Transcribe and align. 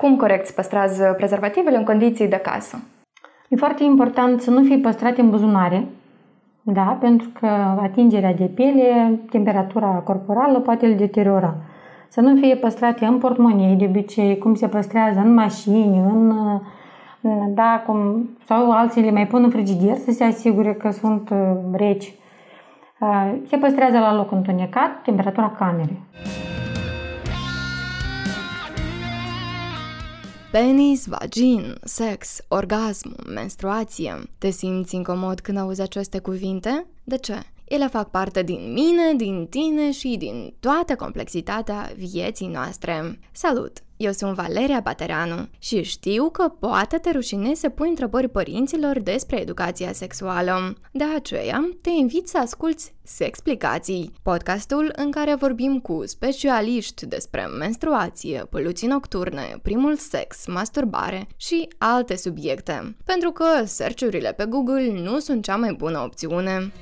Cum 0.00 0.16
corect 0.16 0.46
se 0.46 0.52
păstrează 0.56 1.14
prezervativele 1.16 1.76
în 1.76 1.84
condiții 1.84 2.28
de 2.28 2.36
casă? 2.36 2.82
E 3.48 3.56
foarte 3.56 3.84
important 3.84 4.40
să 4.40 4.50
nu 4.50 4.62
fie 4.62 4.76
păstrate 4.76 5.20
în 5.20 5.30
buzunare, 5.30 5.86
da, 6.62 6.96
pentru 7.00 7.28
că 7.40 7.46
atingerea 7.82 8.34
de 8.34 8.44
piele, 8.44 9.20
temperatura 9.30 9.86
corporală 9.86 10.58
poate 10.58 10.86
îl 10.86 10.96
deteriora. 10.96 11.54
Să 12.08 12.20
nu 12.20 12.36
fie 12.36 12.56
păstrate 12.56 13.04
în 13.04 13.18
portmonei, 13.18 13.76
de 13.76 13.84
obicei, 13.84 14.38
cum 14.38 14.54
se 14.54 14.68
păstrează 14.68 15.18
în 15.18 15.34
mașini, 15.34 15.98
în, 15.98 16.34
da, 17.54 17.82
cum, 17.86 18.28
sau 18.44 18.72
alții 18.72 19.02
le 19.02 19.10
mai 19.10 19.26
pun 19.26 19.42
în 19.42 19.50
frigider 19.50 19.96
să 19.96 20.10
se 20.10 20.24
asigure 20.24 20.72
că 20.72 20.90
sunt 20.90 21.30
uh, 21.30 21.56
reci. 21.72 22.14
Uh, 23.00 23.32
se 23.48 23.56
păstrează 23.56 23.98
la 23.98 24.14
loc 24.14 24.32
întunecat, 24.32 25.02
temperatura 25.02 25.54
camerei. 25.58 26.00
Penis, 30.50 31.06
vagin, 31.06 31.74
sex, 31.84 32.40
orgasm, 32.48 33.14
menstruație. 33.32 34.22
Te 34.38 34.50
simți 34.50 34.94
incomod 34.94 35.40
când 35.40 35.58
auzi 35.58 35.80
aceste 35.80 36.18
cuvinte? 36.18 36.86
De 37.04 37.16
ce? 37.16 37.42
Ele 37.64 37.86
fac 37.86 38.10
parte 38.10 38.42
din 38.42 38.72
mine, 38.72 39.14
din 39.16 39.46
tine 39.46 39.92
și 39.92 40.16
din 40.18 40.54
toată 40.60 40.94
complexitatea 40.94 41.92
vieții 41.96 42.46
noastre. 42.46 43.18
Salut! 43.32 43.82
Eu 44.02 44.12
sunt 44.12 44.34
Valeria 44.34 44.80
Bateranu 44.80 45.48
și 45.58 45.82
știu 45.82 46.30
că 46.30 46.48
poate 46.48 46.96
te 46.98 47.10
rușinezi 47.10 47.60
să 47.60 47.68
pui 47.68 47.88
întrebări 47.88 48.28
părinților 48.28 48.98
despre 48.98 49.40
educația 49.40 49.92
sexuală. 49.92 50.74
De 50.92 51.04
aceea, 51.16 51.68
te 51.80 51.90
invit 51.90 52.28
să 52.28 52.38
asculți 52.38 52.94
Sexplicații, 53.02 54.12
podcastul 54.22 54.92
în 54.96 55.10
care 55.10 55.34
vorbim 55.34 55.78
cu 55.78 56.02
specialiști 56.06 57.06
despre 57.06 57.46
menstruație, 57.58 58.46
poluții 58.50 58.88
nocturne, 58.88 59.58
primul 59.62 59.96
sex, 59.96 60.46
masturbare 60.46 61.26
și 61.36 61.68
alte 61.78 62.16
subiecte. 62.16 62.96
Pentru 63.04 63.30
că 63.30 63.64
search 63.64 64.04
pe 64.36 64.44
Google 64.48 64.92
nu 64.92 65.18
sunt 65.18 65.44
cea 65.44 65.56
mai 65.56 65.72
bună 65.72 65.98
opțiune. 65.98 66.72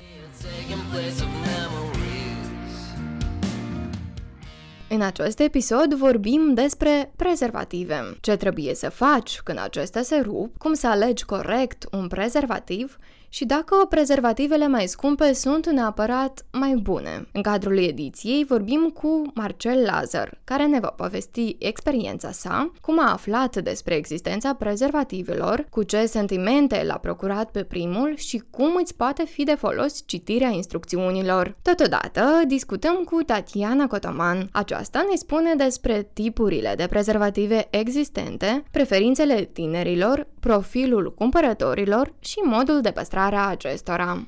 În 4.91 5.03
acest 5.03 5.41
episod 5.41 5.94
vorbim 5.94 6.55
despre 6.55 7.12
prezervative, 7.17 8.17
ce 8.20 8.36
trebuie 8.36 8.75
să 8.75 8.91
faci 8.91 9.41
când 9.45 9.58
acestea 9.58 10.03
se 10.03 10.17
rup, 10.17 10.56
cum 10.56 10.75
să 10.75 10.86
alegi 10.86 11.25
corect 11.25 11.86
un 11.92 12.08
prezervativ 12.08 12.98
și 13.29 13.45
dacă 13.45 13.87
prezervativele 13.89 14.69
mai 14.69 14.87
scumpe 14.87 15.33
sunt 15.33 15.71
neapărat 15.71 16.45
mai 16.53 16.75
bune. 16.83 17.29
În 17.33 17.43
cadrul 17.43 17.79
ediției 17.79 18.45
vorbim 18.45 18.91
cu 18.95 19.23
Marcel 19.35 19.83
Lazar, 19.83 20.41
care 20.45 20.67
ne 20.67 20.81
va 20.81 20.89
povesti 20.89 21.57
experiența 21.59 22.31
sa, 22.31 22.73
cum 22.81 23.01
a 23.01 23.12
aflat 23.12 23.57
despre 23.57 23.95
existența 23.95 24.55
prezervativelor, 24.55 25.67
cu 25.70 25.83
ce 25.83 26.07
sentimente 26.07 26.85
l-a 26.87 26.98
procurat 26.98 27.51
pe 27.51 27.62
primul 27.62 28.17
și 28.17 28.43
cum 28.51 28.77
îți 28.81 28.97
poate 28.97 29.25
fi 29.25 29.45
de 29.45 29.55
folos 29.55 30.03
citirea 30.07 30.48
instrucțiunilor. 30.48 31.57
Totodată 31.63 32.42
discutăm 32.47 32.95
cu 32.95 33.23
Tatiana 33.23 33.87
Cotoman. 33.87 34.48
Aceasta 34.53 35.07
ne 35.11 35.17
spune 35.17 35.55
despre 35.55 36.11
tipurile 36.13 36.75
de 36.77 36.87
prezervative 36.87 37.67
existente, 37.70 38.65
preferințele 38.70 39.51
tinerilor, 39.53 40.27
profilul 40.41 41.15
cumpărătorilor 41.15 42.15
și 42.19 42.39
modul 42.45 42.81
de 42.81 42.91
păstrare 42.91 43.17
păstrarea 43.19 43.47
acestora. 43.47 44.27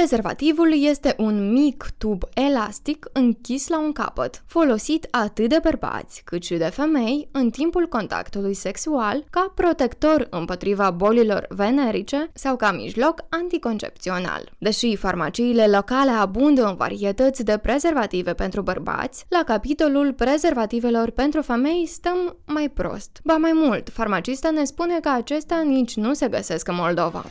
Prezervativul 0.00 0.84
este 0.84 1.14
un 1.18 1.52
mic 1.52 1.86
tub 1.98 2.22
elastic 2.34 3.06
închis 3.12 3.68
la 3.68 3.78
un 3.80 3.92
capăt, 3.92 4.42
folosit 4.46 5.06
atât 5.10 5.48
de 5.48 5.58
bărbați 5.62 6.22
cât 6.24 6.42
și 6.42 6.54
de 6.54 6.64
femei 6.64 7.28
în 7.32 7.50
timpul 7.50 7.86
contactului 7.86 8.54
sexual 8.54 9.24
ca 9.30 9.52
protector 9.54 10.26
împotriva 10.30 10.90
bolilor 10.90 11.46
venerice 11.48 12.30
sau 12.34 12.56
ca 12.56 12.72
mijloc 12.72 13.24
anticoncepțional. 13.28 14.52
Deși 14.58 14.96
farmaciile 14.96 15.66
locale 15.66 16.10
abundă 16.10 16.66
în 16.66 16.74
varietăți 16.74 17.44
de 17.44 17.58
prezervative 17.58 18.34
pentru 18.34 18.62
bărbați, 18.62 19.24
la 19.28 19.42
capitolul 19.46 20.12
prezervativelor 20.12 21.10
pentru 21.10 21.42
femei 21.42 21.86
stăm 21.86 22.36
mai 22.46 22.68
prost. 22.68 23.20
Ba 23.24 23.36
mai 23.36 23.52
mult, 23.54 23.88
farmacista 23.92 24.50
ne 24.50 24.64
spune 24.64 25.00
că 25.00 25.08
acestea 25.08 25.60
nici 25.60 25.96
nu 25.96 26.14
se 26.14 26.28
găsesc 26.28 26.68
în 26.68 26.74
Moldova. 26.74 27.24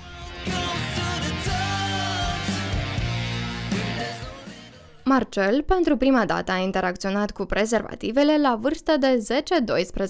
Marcel, 5.10 5.62
pentru 5.62 5.98
prima 5.98 6.26
dată, 6.26 6.52
a 6.52 6.58
interacționat 6.58 7.32
cu 7.32 7.46
prezervativele 7.46 8.38
la 8.42 8.58
vârstă 8.62 8.98
de 9.00 9.24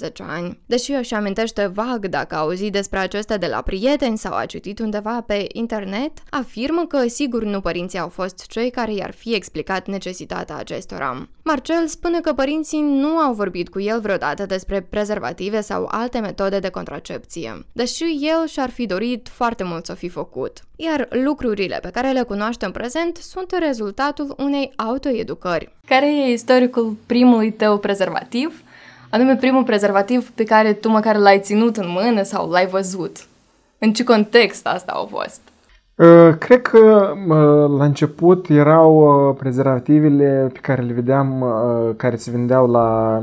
10-12 0.04 0.12
ani. 0.18 0.60
Deși 0.66 0.92
își 0.92 1.14
amintește 1.14 1.66
vag 1.66 2.08
dacă 2.08 2.36
a 2.36 2.40
auzit 2.40 2.72
despre 2.72 3.00
acestea 3.00 3.38
de 3.38 3.48
la 3.48 3.62
prieteni 3.62 4.18
sau 4.18 4.34
a 4.36 4.46
citit 4.46 4.80
undeva 4.80 5.22
pe 5.22 5.48
internet, 5.52 6.12
afirmă 6.30 6.86
că 6.88 7.08
sigur 7.08 7.44
nu 7.44 7.62
părinții 7.62 8.00
au 8.00 8.09
fost 8.09 8.46
cei 8.46 8.70
care 8.70 8.94
i-ar 8.94 9.12
fi 9.12 9.36
explicat 9.36 9.88
necesitatea 9.88 10.56
acestora. 10.56 11.28
Marcel 11.44 11.88
spune 11.88 12.20
că 12.20 12.34
părinții 12.34 12.82
nu 12.82 13.18
au 13.18 13.34
vorbit 13.34 13.70
cu 13.70 13.80
el 13.80 14.00
vreodată 14.00 14.46
despre 14.46 14.82
prezervative 14.82 15.62
sau 15.62 15.88
alte 15.92 16.20
metode 16.20 16.59
de 16.59 16.70
contracepție, 16.70 17.66
deși 17.72 18.04
el 18.04 18.48
și-ar 18.48 18.70
fi 18.70 18.86
dorit 18.86 19.28
foarte 19.28 19.64
mult 19.64 19.86
să 19.86 19.94
fi 19.94 20.09
făcut. 20.09 20.64
Iar 20.81 21.07
lucrurile 21.23 21.79
pe 21.81 21.90
care 21.90 22.12
le 22.12 22.22
cunoaște 22.22 22.66
în 22.66 22.72
prezent 22.72 23.16
sunt 23.16 23.56
rezultatul 23.59 24.35
unei 24.38 24.72
autoeducări. 24.75 25.72
Care 25.88 26.06
e 26.06 26.31
istoricul 26.31 26.95
primului 27.06 27.51
tău 27.51 27.78
prezervativ? 27.78 28.62
Anume 29.09 29.35
primul 29.35 29.63
prezervativ 29.63 30.29
pe 30.29 30.44
care 30.44 30.73
tu 30.73 30.90
măcar 30.90 31.16
l-ai 31.16 31.40
ținut 31.40 31.78
în 31.78 31.85
mână 31.88 32.23
sau 32.23 32.50
l-ai 32.50 32.67
văzut? 32.67 33.17
În 33.78 33.94
ce 33.94 34.03
context 34.03 34.67
asta 34.67 34.91
a 34.91 35.17
fost? 35.17 35.41
Uh, 35.95 36.38
cred 36.38 36.62
că 36.62 37.13
uh, 37.28 37.78
la 37.78 37.84
început 37.84 38.50
erau 38.50 38.96
uh, 39.29 39.35
prezervativele 39.40 40.50
pe 40.53 40.59
care 40.59 40.81
le 40.81 40.94
vedeam, 40.94 41.46
care 41.97 42.16
se 42.16 42.31
vindeau 42.31 42.72
la 42.72 43.22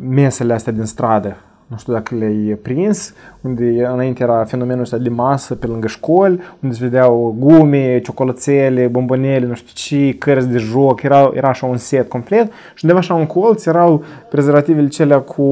mesele 0.00 0.52
astea 0.52 0.72
din 0.72 0.84
stradă 0.84 1.36
nu 1.68 1.76
știu 1.76 1.92
dacă 1.92 2.14
le-ai 2.14 2.58
prins, 2.62 3.14
unde 3.40 3.86
înainte 3.92 4.22
era 4.22 4.44
fenomenul 4.44 4.82
ăsta 4.82 4.98
de 4.98 5.08
masă 5.08 5.54
pe 5.54 5.66
lângă 5.66 5.86
școli, 5.86 6.40
unde 6.60 6.74
se 6.74 6.84
vedeau 6.84 7.36
gume, 7.38 8.00
ciocolățele, 8.00 8.86
bombonele, 8.86 9.46
nu 9.46 9.54
știu 9.54 9.72
ce, 9.74 10.18
cărți 10.18 10.48
de 10.48 10.58
joc, 10.58 11.02
era, 11.02 11.30
era 11.34 11.48
așa 11.48 11.66
un 11.66 11.76
set 11.76 12.08
complet 12.08 12.50
și 12.74 12.84
undeva 12.84 12.98
așa 12.98 13.18
în 13.18 13.26
colț 13.26 13.64
erau 13.64 14.04
prezervativele 14.30 14.88
celea 14.88 15.20
cu, 15.20 15.42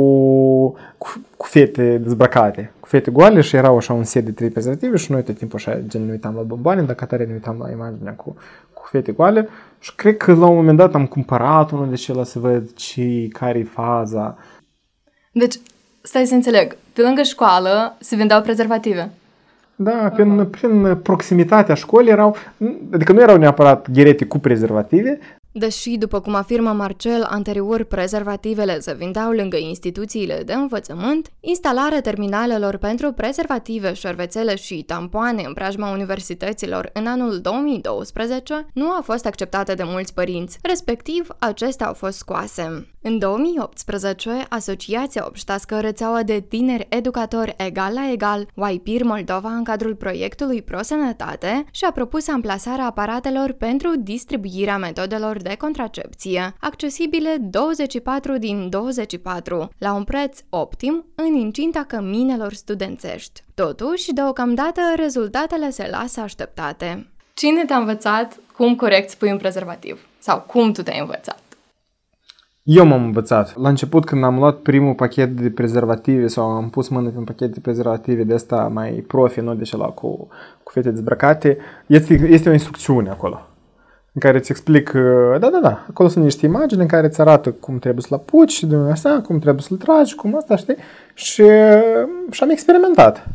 cu, 0.98 1.08
cu 1.36 1.46
fete 1.46 1.98
dezbrăcate, 1.98 2.72
cu 2.80 2.88
fete 2.88 3.10
goale 3.10 3.40
și 3.40 3.56
erau 3.56 3.76
așa 3.76 3.92
un 3.92 4.04
set 4.04 4.24
de 4.24 4.30
trei 4.30 4.50
prezervative 4.50 4.96
și 4.96 5.12
noi 5.12 5.22
tot 5.22 5.38
timpul 5.38 5.58
așa 5.58 5.78
gen 5.86 6.04
ne 6.04 6.10
uitam 6.10 6.34
la 6.34 6.42
bomboane, 6.42 6.82
dacă 6.82 7.04
tare 7.04 7.24
ne 7.24 7.32
uitam 7.32 7.56
la 7.58 7.70
imaginea 7.70 8.12
cu, 8.12 8.36
cu 8.72 8.82
fete 8.90 9.12
goale 9.12 9.48
și 9.78 9.94
cred 9.94 10.16
că 10.16 10.32
la 10.34 10.46
un 10.46 10.56
moment 10.56 10.78
dat 10.78 10.94
am 10.94 11.06
cumpărat 11.06 11.70
unul 11.70 11.88
de 11.88 11.94
celălalt 11.94 12.28
să 12.28 12.38
văd 12.38 12.72
ce, 12.72 13.28
care 13.32 13.58
e 13.58 13.64
faza. 13.64 14.38
Deci 15.32 15.54
stai 16.06 16.26
să 16.26 16.34
înțeleg, 16.34 16.76
pe 16.92 17.02
lângă 17.02 17.22
școală 17.22 17.96
se 18.00 18.16
vindeau 18.16 18.42
prezervative. 18.42 19.10
Da, 19.76 20.10
prin, 20.14 20.46
prin 20.46 20.96
proximitatea 20.96 21.74
școlii 21.74 22.10
erau, 22.10 22.36
adică 22.92 23.12
nu 23.12 23.20
erau 23.20 23.36
neapărat 23.36 23.90
gherete 23.90 24.24
cu 24.24 24.38
prezervative, 24.38 25.18
Deși, 25.58 25.96
după 25.96 26.20
cum 26.20 26.34
afirmă 26.34 26.72
Marcel, 26.72 27.22
anterior 27.22 27.84
prezervativele 27.84 28.80
se 28.80 28.94
vindeau 28.94 29.30
lângă 29.30 29.56
instituțiile 29.56 30.42
de 30.44 30.52
învățământ, 30.52 31.30
instalarea 31.40 32.00
terminalelor 32.00 32.76
pentru 32.76 33.12
prezervative, 33.12 33.92
șervețele 33.92 34.56
și 34.56 34.82
tampoane 34.82 35.42
în 35.46 35.52
preajma 35.52 35.90
universităților 35.90 36.90
în 36.92 37.06
anul 37.06 37.40
2012 37.40 38.66
nu 38.72 38.90
a 38.90 39.00
fost 39.04 39.26
acceptată 39.26 39.74
de 39.74 39.82
mulți 39.86 40.14
părinți, 40.14 40.58
respectiv 40.62 41.28
acestea 41.38 41.86
au 41.86 41.94
fost 41.94 42.16
scoase. 42.16 42.86
În 43.08 43.18
2018, 43.18 44.46
Asociația 44.48 45.24
Obștească 45.26 45.80
Rețeaua 45.80 46.22
de 46.22 46.40
Tineri 46.40 46.86
Educatori 46.88 47.54
Egal 47.56 47.92
la 47.94 48.10
Egal, 48.12 48.46
YPIR 48.72 49.02
Moldova, 49.02 49.48
în 49.48 49.64
cadrul 49.64 49.94
proiectului 49.94 50.62
ProSănătate, 50.62 51.64
și-a 51.70 51.90
propus 51.90 52.28
amplasarea 52.28 52.84
aparatelor 52.84 53.52
pentru 53.52 53.96
distribuirea 53.96 54.78
metodelor 54.78 55.42
de 55.42 55.54
contracepție, 55.58 56.54
accesibile 56.60 57.36
24 57.40 58.38
din 58.38 58.68
24, 58.68 59.68
la 59.78 59.92
un 59.92 60.04
preț 60.04 60.38
optim 60.48 61.04
în 61.14 61.34
incinta 61.34 61.84
căminelor 61.88 62.52
studențești. 62.52 63.42
Totuși, 63.54 64.12
deocamdată, 64.12 64.80
rezultatele 64.96 65.70
se 65.70 65.88
lasă 65.90 66.20
așteptate. 66.20 67.10
Cine 67.34 67.64
te-a 67.64 67.76
învățat 67.76 68.36
cum 68.56 68.76
corect 68.76 69.10
spui 69.10 69.30
un 69.30 69.38
prezervativ? 69.38 70.06
Sau 70.18 70.40
cum 70.40 70.72
tu 70.72 70.82
te-ai 70.82 70.98
învățat? 71.00 71.45
Eu 72.68 72.84
m-am 72.84 73.04
învățat. 73.04 73.56
La 73.56 73.68
început, 73.68 74.04
când 74.04 74.24
am 74.24 74.38
luat 74.38 74.56
primul 74.56 74.94
pachet 74.94 75.30
de 75.30 75.50
prezervative 75.50 76.26
sau 76.26 76.44
am 76.44 76.70
pus 76.70 76.88
mână 76.88 77.08
pe 77.08 77.18
un 77.18 77.24
pachet 77.24 77.52
de 77.52 77.60
prezervative 77.60 78.22
de 78.22 78.34
asta 78.34 78.70
mai 78.72 79.04
profi, 79.06 79.40
nu 79.40 79.54
de 79.54 79.70
la 79.70 79.86
cu, 79.86 80.28
cu 80.62 80.72
fete 80.72 80.90
dezbrăcate, 80.90 81.58
este, 81.86 82.14
este 82.14 82.48
o 82.48 82.52
instrucțiune 82.52 83.10
acolo. 83.10 83.46
în 84.12 84.20
care 84.20 84.38
îți 84.38 84.50
explic, 84.50 84.92
uh, 84.94 85.38
da, 85.40 85.50
da, 85.50 85.58
da, 85.62 85.84
acolo 85.88 86.08
sunt 86.08 86.24
niște 86.24 86.46
imagini 86.46 86.80
în 86.80 86.86
care 86.86 87.06
îți 87.06 87.20
arată 87.20 87.50
cum 87.50 87.78
trebuie 87.78 88.02
să-l 88.02 88.16
apuci, 88.16 88.64
de 88.64 88.76
asta, 88.76 89.20
cum 89.26 89.38
trebuie 89.38 89.62
să-l 89.62 89.76
tragi, 89.76 90.14
cum 90.14 90.36
asta, 90.36 90.56
știi? 90.56 90.76
Și, 91.14 91.40
uh, 91.40 92.30
și 92.30 92.42
am 92.42 92.50
experimentat. 92.50 93.26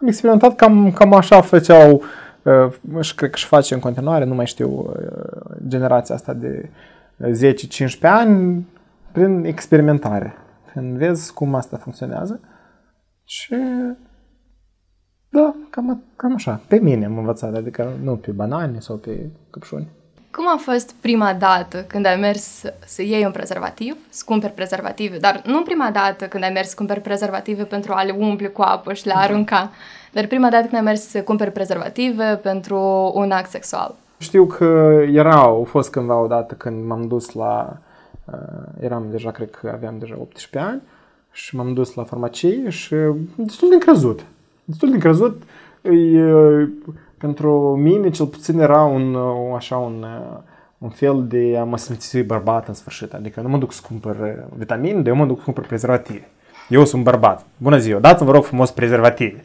Am 0.00 0.06
experimentat 0.06 0.56
cam, 0.56 0.92
cam 0.92 1.14
așa 1.14 1.40
făceau 1.40 2.02
uh, 2.42 3.00
și 3.00 3.14
cred 3.14 3.30
că 3.30 3.36
și 3.36 3.46
face 3.46 3.74
în 3.74 3.80
continuare, 3.80 4.24
nu 4.24 4.34
mai 4.34 4.46
știu, 4.46 4.92
generația 5.66 6.14
asta 6.14 6.32
de 6.32 6.70
10-15 7.24 8.00
ani, 8.00 8.66
prin 9.12 9.44
experimentare. 9.44 10.34
Când 10.72 10.96
vezi 10.96 11.32
cum 11.32 11.54
asta 11.54 11.76
funcționează 11.76 12.40
și 13.24 13.54
da, 15.28 15.54
cam, 15.70 16.02
cam 16.16 16.34
așa. 16.34 16.60
Pe 16.68 16.78
mine 16.78 17.04
am 17.04 17.18
învățat, 17.18 17.54
adică 17.54 17.92
nu 18.02 18.16
pe 18.16 18.30
banane 18.30 18.80
sau 18.80 18.96
pe 18.96 19.30
căpșuni. 19.50 19.88
Cum 20.30 20.48
a 20.48 20.56
fost 20.56 20.92
prima 20.92 21.34
dată 21.34 21.82
când 21.82 22.06
ai 22.06 22.16
mers 22.16 22.62
să 22.86 23.02
iei 23.02 23.24
un 23.24 23.30
prezervativ, 23.30 23.96
să 24.08 24.22
cumperi 24.26 24.52
prezervative, 24.52 25.18
dar 25.18 25.42
nu 25.46 25.62
prima 25.62 25.90
dată 25.90 26.26
când 26.28 26.44
ai 26.44 26.50
mers 26.50 26.68
să 26.68 26.74
cumperi 26.74 27.00
prezervative 27.00 27.64
pentru 27.64 27.92
a 27.92 28.02
le 28.02 28.12
umple 28.18 28.46
cu 28.46 28.62
apă 28.62 28.92
și 28.92 29.06
le 29.06 29.16
arunca, 29.16 29.70
dar 30.12 30.26
prima 30.26 30.50
dată 30.50 30.62
când 30.62 30.74
ai 30.74 30.80
mers 30.80 31.08
să 31.08 31.22
cumperi 31.22 31.52
prezervative 31.52 32.36
pentru 32.42 32.78
un 33.14 33.30
act 33.30 33.50
sexual? 33.50 33.94
Știu 34.18 34.46
că 34.46 35.00
era, 35.12 35.34
au 35.34 35.64
fost 35.64 35.90
cândva 35.90 36.20
odată 36.20 36.54
când 36.54 36.86
m-am 36.86 37.08
dus 37.08 37.32
la, 37.32 37.78
uh, 38.24 38.34
eram 38.80 39.06
deja, 39.10 39.30
cred 39.30 39.50
că 39.50 39.70
aveam 39.74 39.98
deja 39.98 40.14
18 40.20 40.58
ani 40.70 40.82
și 41.32 41.56
m-am 41.56 41.72
dus 41.72 41.94
la 41.94 42.04
farmacie 42.04 42.68
și 42.68 42.94
destul 43.36 43.68
de 43.68 43.74
încrezut 43.74 44.24
destul 44.68 44.88
de 44.88 44.94
încrezut. 44.94 45.42
E, 45.82 46.68
pentru 47.18 47.76
mine, 47.76 48.10
cel 48.10 48.26
puțin, 48.26 48.58
era 48.58 48.82
un, 48.82 49.16
așa, 49.56 49.76
un, 49.76 50.06
un 50.78 50.88
fel 50.88 51.24
de 51.28 51.56
a 51.60 51.64
mă 51.64 51.76
simți 51.76 52.18
bărbat 52.18 52.68
în 52.68 52.74
sfârșit. 52.74 53.12
Adică 53.12 53.40
nu 53.40 53.48
mă 53.48 53.58
duc 53.58 53.72
să 53.72 53.80
cumpăr 53.88 54.16
vitamine, 54.56 55.00
dar 55.00 55.06
eu 55.06 55.14
mă 55.14 55.26
duc 55.26 55.38
să 55.38 55.44
cumpăr 55.44 55.66
prezervative. 55.66 56.28
Eu 56.68 56.84
sunt 56.84 57.02
bărbat. 57.02 57.46
Bună 57.56 57.78
ziua, 57.78 57.98
dați-mi, 57.98 58.28
vă 58.28 58.34
rog 58.34 58.44
frumos, 58.44 58.70
prezervative. 58.70 59.44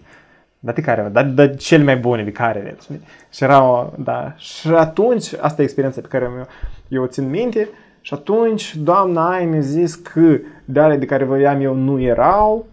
Dar 0.65 0.74
de 0.74 0.81
care? 0.81 1.10
Dar 1.12 1.25
de 1.25 1.56
cele 1.56 1.83
mai 1.83 1.98
bune, 1.98 2.24
de 2.24 2.31
care 2.31 2.60
veți. 2.60 3.01
Și 3.31 3.44
era, 3.44 3.92
da. 3.98 4.33
Și 4.38 4.68
atunci, 4.68 5.33
asta 5.39 5.62
e 5.62 5.63
experiența 5.63 6.01
pe 6.01 6.07
care 6.07 6.24
eu, 6.24 6.48
eu 6.88 7.04
o 7.04 7.07
țin 7.07 7.30
minte, 7.30 7.69
și 8.01 8.13
atunci 8.13 8.75
doamna 8.75 9.30
Ai 9.30 9.45
mi-a 9.45 9.60
zis 9.60 9.95
că 9.95 10.38
de 10.65 10.80
ale 10.80 10.98
de 10.98 11.06
care 11.06 11.24
voiam 11.24 11.62
eu 11.62 11.75
nu 11.75 12.01
erau, 12.01 12.65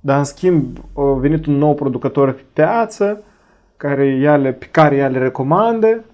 dar 0.00 0.18
în 0.18 0.24
schimb 0.24 0.78
a 0.94 1.02
venit 1.12 1.46
un 1.46 1.54
nou 1.54 1.74
producător 1.74 2.32
pe 2.32 2.42
piață 2.52 3.22
care 3.76 4.06
ea 4.06 4.36
le, 4.36 4.52
pe 4.52 4.66
care 4.66 4.96
ea 4.96 5.08
le 5.08 5.18
recomandă 5.18 6.04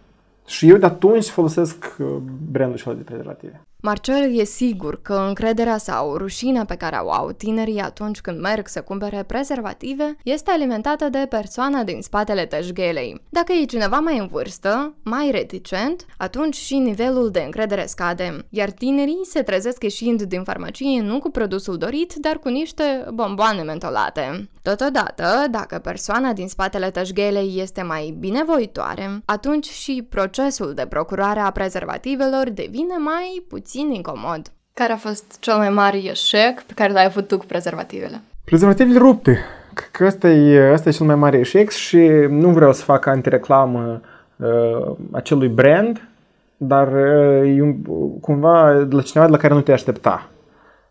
și 0.46 0.68
eu 0.68 0.76
de 0.76 0.86
atunci 0.86 1.28
folosesc 1.28 1.96
uh, 1.98 2.06
brandul 2.50 2.82
ăla 2.86 2.96
de 2.96 3.02
prezervative. 3.02 3.60
Marcel 3.82 4.38
e 4.38 4.44
sigur 4.44 5.02
că 5.02 5.24
încrederea 5.28 5.78
sau 5.78 6.16
rușinea 6.16 6.64
pe 6.64 6.74
care 6.74 6.96
o 6.96 7.12
au 7.12 7.32
tinerii 7.32 7.80
atunci 7.80 8.20
când 8.20 8.40
merg 8.40 8.68
să 8.68 8.80
cumpere 8.80 9.22
prezervative 9.22 10.16
este 10.24 10.50
alimentată 10.50 11.08
de 11.08 11.26
persoana 11.28 11.82
din 11.82 12.02
spatele 12.02 12.46
tășghelei. 12.46 13.22
Dacă 13.28 13.52
e 13.52 13.64
cineva 13.64 13.98
mai 13.98 14.18
în 14.18 14.26
vârstă, 14.26 14.94
mai 15.02 15.30
reticent, 15.30 16.06
atunci 16.16 16.56
și 16.56 16.76
nivelul 16.76 17.30
de 17.30 17.42
încredere 17.44 17.86
scade, 17.86 18.46
iar 18.50 18.70
tinerii 18.70 19.20
se 19.22 19.42
trezesc 19.42 19.82
ieșind 19.82 20.22
din 20.22 20.42
farmacie 20.42 21.00
nu 21.00 21.18
cu 21.18 21.30
produsul 21.30 21.76
dorit, 21.76 22.14
dar 22.14 22.38
cu 22.38 22.48
niște 22.48 23.04
bomboane 23.14 23.62
mentolate. 23.62 24.50
Totodată, 24.62 25.24
dacă 25.50 25.78
persoana 25.78 26.32
din 26.32 26.48
spatele 26.48 26.90
tășghelei 26.90 27.54
este 27.56 27.82
mai 27.82 28.16
binevoitoare, 28.18 29.22
atunci 29.24 29.66
și 29.66 30.06
procesul 30.08 30.74
de 30.74 30.86
procurare 30.86 31.40
a 31.40 31.50
prezervativelor 31.50 32.50
devine 32.50 32.96
mai 32.96 33.44
puțin 33.48 33.68
puțin 33.70 33.90
incomod. 33.90 34.52
Care 34.74 34.92
a 34.92 34.96
fost 34.96 35.36
cel 35.40 35.56
mai 35.56 35.70
mare 35.70 35.96
eșec 35.96 36.62
pe 36.62 36.72
care 36.74 36.92
l-ai 36.92 37.04
avut 37.04 37.28
tu 37.28 37.38
cu 37.38 37.44
prezervativele? 37.44 38.20
Prezervativele 38.44 38.98
rupte. 38.98 39.38
Cred 39.74 39.88
că 39.90 40.04
ăsta 40.04 40.28
e, 40.28 40.72
ăsta 40.72 40.88
e 40.88 40.92
cel 40.92 41.06
mai 41.06 41.14
mare 41.14 41.38
eșec 41.38 41.70
și 41.70 41.98
nu 42.28 42.48
vreau 42.48 42.72
să 42.72 42.82
fac 42.82 43.06
antireclamă 43.06 44.00
uh, 44.36 44.96
acelui 45.10 45.48
brand, 45.48 46.08
dar 46.56 46.92
uh, 46.92 47.48
e 47.48 47.76
cumva 48.20 48.70
la 48.70 49.02
cineva 49.02 49.26
de 49.26 49.32
la 49.32 49.36
care 49.36 49.54
nu 49.54 49.60
te 49.60 49.72
aștepta. 49.72 50.28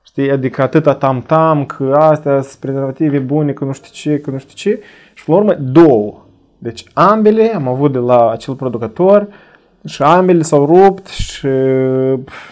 Știi? 0.02 0.32
Adică 0.32 0.62
atâta 0.62 0.96
tam-tam, 0.96 1.66
că 1.66 1.96
astea 2.00 2.42
sunt 2.42 2.60
prezervative 2.60 3.20
bune, 3.20 3.52
că 3.52 3.66
nu 3.66 3.74
știu 3.74 3.92
ce, 3.92 4.20
că 4.20 4.32
nu 4.32 4.38
știu 4.38 4.56
ce. 4.56 4.82
Și 5.14 5.26
pe 5.26 5.32
urmă, 5.32 5.54
două. 5.54 6.26
Deci 6.58 6.84
ambele 6.94 7.56
am 7.56 7.68
avut 7.68 7.92
de 7.92 7.98
la 7.98 8.30
acel 8.30 8.54
producător 8.54 9.22
uh, 9.22 9.49
și 9.86 10.02
ambele 10.04 10.42
s-au 10.42 10.66
rupt 10.66 11.08
și 11.08 11.48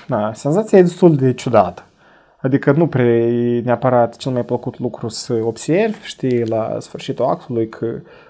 na, 0.08 0.34
senzația 0.34 0.78
e 0.78 0.82
destul 0.82 1.16
de 1.16 1.34
ciudată. 1.34 1.82
Adică 2.42 2.72
nu 2.72 2.88
prea 2.88 3.06
e 3.06 3.62
neapărat 3.62 4.16
cel 4.16 4.32
mai 4.32 4.46
plăcut 4.46 4.80
lucru 4.80 5.08
să 5.08 5.34
observi, 5.44 5.98
știi, 6.02 6.46
la 6.46 6.78
sfârșitul 6.80 7.26
actului 7.26 7.70
că, 7.70 7.88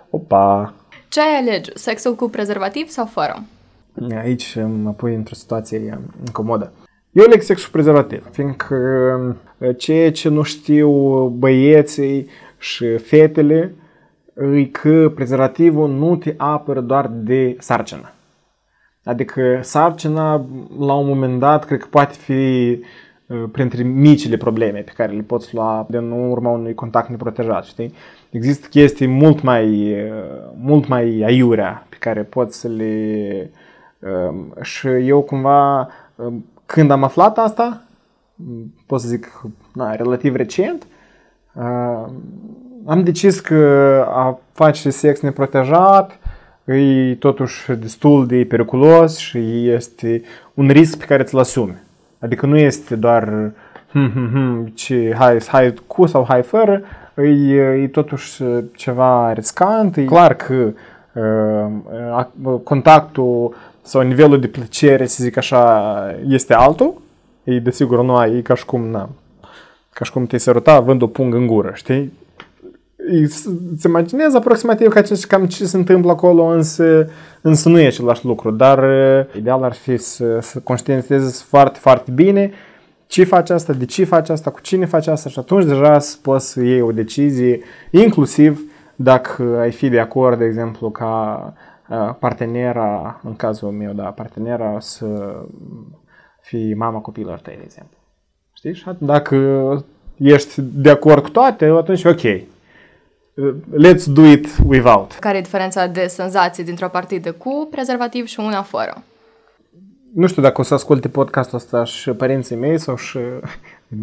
opa... 0.10 0.74
Ce 1.10 1.22
ai 1.22 1.38
alege? 1.40 1.72
Sexul 1.74 2.16
cu 2.16 2.30
prezervativ 2.30 2.88
sau 2.88 3.06
fără? 3.06 3.44
Aici 4.22 4.58
mă 4.84 4.92
pui 4.92 5.16
într-o 5.16 5.36
situație 5.36 6.00
incomodă. 6.26 6.72
Eu 7.12 7.24
aleg 7.26 7.42
sexul 7.42 7.66
cu 7.66 7.72
prezervativ, 7.72 8.28
fiindcă 8.32 8.76
ceea 9.78 10.12
ce 10.12 10.30
nu 10.30 10.42
știu 10.42 10.90
băieții 11.28 12.30
și 12.58 12.98
fetele 12.98 13.74
e 14.56 14.64
că 14.66 15.12
prezervativul 15.16 15.90
nu 15.90 16.16
te 16.16 16.34
apără 16.38 16.80
doar 16.80 17.08
de 17.14 17.56
sarcină. 17.60 18.12
Adică 19.08 19.60
sarcina, 19.62 20.46
la 20.80 20.94
un 20.94 21.08
moment 21.08 21.40
dat, 21.40 21.66
cred 21.66 21.80
că 21.80 21.88
poate 21.90 22.14
fi 22.14 22.80
uh, 23.28 23.44
printre 23.52 23.84
micile 23.84 24.38
probleme 24.38 24.80
pe 24.80 24.92
care 24.96 25.12
le 25.12 25.22
poți 25.22 25.56
lua 25.56 25.86
din 25.90 26.12
urma 26.12 26.50
unui 26.50 26.74
contact 26.74 27.10
neprotejat, 27.10 27.64
știi? 27.64 27.94
Există 28.30 28.68
chestii 28.70 29.08
mult 29.08 29.42
mai, 29.42 29.92
uh, 29.92 30.10
mult 30.58 30.88
mai 30.88 31.22
aiurea 31.26 31.86
pe 31.90 31.96
care 32.00 32.24
poți 32.24 32.60
să 32.60 32.68
le... 32.68 33.52
Um, 34.00 34.54
și 34.62 34.88
eu 34.88 35.22
cumva, 35.22 35.90
um, 36.16 36.46
când 36.66 36.92
am 36.92 37.04
aflat 37.04 37.38
asta, 37.38 37.82
pot 38.86 39.00
să 39.00 39.08
zic, 39.08 39.42
na, 39.74 39.96
relativ 39.96 40.36
recent, 40.36 40.88
uh, 41.54 42.06
am 42.86 43.04
decis 43.04 43.40
că 43.40 43.56
a 44.10 44.40
face 44.52 44.90
sex 44.90 45.20
neprotejat 45.20 46.20
e 46.76 47.16
totuși 47.16 47.72
destul 47.72 48.28
de 48.28 48.46
periculos 48.50 49.18
și 49.18 49.70
este 49.70 50.22
un 50.54 50.68
risc 50.68 50.98
pe 50.98 51.06
care 51.06 51.24
ți-l 51.24 51.40
asumi. 51.40 51.76
Adică 52.20 52.46
nu 52.46 52.58
este 52.58 52.96
doar 52.96 53.52
hm, 53.92 54.12
hm, 54.14 54.30
hm, 54.34 54.72
ce, 54.74 55.16
hai, 55.18 55.38
hai 55.48 55.74
cu 55.88 56.06
sau 56.06 56.26
hai 56.28 56.42
fără, 56.42 56.82
e, 57.16 57.56
e 57.62 57.88
totuși 57.88 58.44
ceva 58.76 59.34
riscant. 59.34 59.98
E 59.98 60.04
clar 60.04 60.34
că 60.34 60.74
uh, 61.14 62.58
contactul 62.64 63.56
sau 63.82 64.02
nivelul 64.02 64.40
de 64.40 64.48
plăcere, 64.48 65.06
să 65.06 65.24
zic 65.24 65.38
așa, 65.38 66.16
este 66.28 66.54
altul. 66.54 67.02
E 67.44 67.60
desigur 67.60 68.04
nu 68.04 68.16
ai, 68.16 68.38
e 68.38 68.42
ca 68.42 68.56
și 68.56 68.66
cum, 68.66 68.88
na, 68.88 69.10
ca 69.94 70.06
și 70.06 70.12
cum 70.12 70.26
te 70.26 70.38
săruta 70.38 70.80
vând 70.80 71.02
o 71.02 71.08
pungă 71.08 71.38
în 71.38 71.48
gură, 71.48 71.72
știi? 71.74 72.14
Îți 73.12 73.86
imaginezi 73.86 74.36
aproximativ 74.36 74.88
ca 74.88 75.02
ce, 75.02 75.20
cam 75.28 75.46
ce 75.46 75.66
se 75.66 75.78
întâmplă 75.78 76.12
acolo, 76.12 76.44
însă, 76.44 77.10
însă 77.42 77.70
nu 77.70 77.80
e 77.80 77.86
același 77.86 78.26
lucru. 78.26 78.52
Dar 78.52 78.84
ideal 79.36 79.64
ar 79.64 79.74
fi 79.74 79.98
să, 79.98 80.40
să 80.42 80.60
conștientizezi 80.60 81.44
foarte, 81.44 81.80
foarte 81.80 82.12
bine 82.12 82.52
ce 83.08 83.24
face 83.24 83.54
asta, 83.54 83.74
de 83.74 83.86
ce 83.86 84.04
face 84.04 84.32
asta, 84.32 84.52
cu 84.52 84.62
cine 84.62 84.86
face 84.86 85.12
asta 85.12 85.30
și 85.30 85.40
atunci 85.40 85.66
deja 85.66 85.98
poți 86.22 86.52
să 86.52 86.62
iei 86.62 86.82
o 86.82 86.92
decizie, 86.92 87.60
inclusiv 87.92 88.72
dacă 88.96 89.58
ai 89.60 89.72
fi 89.72 89.90
de 89.90 90.00
acord, 90.00 90.38
de 90.38 90.46
exemplu, 90.46 90.90
ca 90.92 91.54
partenera, 92.20 93.20
în 93.24 93.36
cazul 93.36 93.72
meu, 93.72 93.94
da, 93.94 94.04
partenera 94.04 94.78
să 94.80 95.06
fie 96.42 96.76
mama 96.76 97.00
copilor 97.00 97.40
tăi, 97.40 97.56
de 97.56 97.64
exemplu. 97.64 97.98
Știi? 98.54 98.74
Și 98.74 98.86
dacă 98.98 99.38
ești 100.18 100.62
de 100.62 100.90
acord 100.90 101.24
cu 101.24 101.30
toate, 101.30 101.66
atunci 101.66 102.04
ok 102.04 102.22
let's 103.72 104.06
do 104.06 104.26
it 104.26 104.48
without. 104.66 105.12
Care 105.20 105.38
e 105.38 105.42
diferența 105.42 105.88
de 105.88 106.06
senzație 106.08 106.64
dintre 106.64 106.86
o 106.86 106.88
partidă 106.88 107.32
cu 107.32 107.68
prezervativ 107.72 108.26
și 108.26 108.40
una 108.40 108.62
fără? 108.62 109.04
Nu 110.14 110.28
știu 110.28 110.42
dacă 110.42 110.62
o 110.62 110.64
să 110.64 110.74
asculte 110.74 111.08
podcastul 111.08 111.58
ăsta 111.58 111.84
și 111.84 112.12
părinții 112.12 112.56
mei 112.56 112.80
sau 112.80 112.96
și 112.96 113.20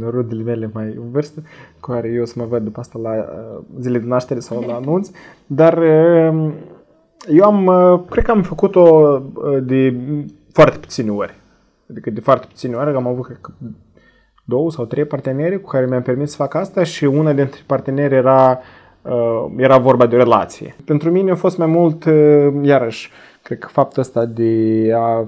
rudele 0.00 0.42
mele 0.42 0.70
mai 0.72 0.84
în 0.84 1.10
vârstă, 1.10 1.42
cu 1.80 1.90
care 1.92 2.08
eu 2.08 2.24
să 2.24 2.34
mă 2.36 2.44
văd 2.44 2.62
după 2.62 2.80
asta 2.80 2.98
la 3.02 3.10
uh, 3.10 3.64
zile 3.80 3.98
de 3.98 4.06
naștere 4.06 4.40
sau 4.40 4.60
la 4.66 4.74
anunț, 4.84 5.10
dar 5.46 5.78
uh, 5.78 6.52
eu 7.28 7.44
am, 7.44 7.66
uh, 7.66 8.00
cred 8.10 8.24
că 8.24 8.30
am 8.30 8.42
făcut-o 8.42 9.18
de 9.62 9.96
foarte 10.52 10.78
puține 10.78 11.10
ori. 11.10 11.34
Adică 11.90 12.10
de 12.10 12.20
foarte 12.20 12.46
puține 12.46 12.74
ori 12.74 12.96
am 12.96 13.06
avut 13.06 13.24
cred 13.24 13.38
că, 13.40 13.50
două 14.44 14.70
sau 14.70 14.84
trei 14.84 15.04
parteneri 15.04 15.60
cu 15.60 15.68
care 15.68 15.86
mi-am 15.86 16.02
permis 16.02 16.30
să 16.30 16.36
fac 16.36 16.54
asta 16.54 16.82
și 16.82 17.04
una 17.04 17.32
dintre 17.32 17.60
parteneri 17.66 18.14
era 18.14 18.50
uh, 18.50 18.83
era 19.56 19.78
vorba 19.78 20.06
de 20.06 20.14
o 20.14 20.18
relație. 20.18 20.76
Pentru 20.84 21.10
mine 21.10 21.30
a 21.30 21.34
fost 21.34 21.58
mai 21.58 21.66
mult, 21.66 22.04
uh, 22.04 22.48
iarăși, 22.62 23.10
Cred 23.44 23.58
că 23.58 23.68
faptul 23.70 24.02
ăsta 24.02 24.24
de 24.24 24.92
a 24.96 25.26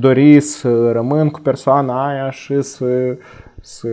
dori 0.00 0.40
să 0.40 0.90
rămân 0.90 1.28
cu 1.28 1.40
persoana 1.40 2.08
aia 2.08 2.30
și 2.30 2.62
să, 2.62 3.16
să 3.60 3.88